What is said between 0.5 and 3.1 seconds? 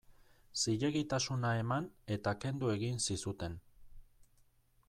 Zilegitasuna eman eta kendu egin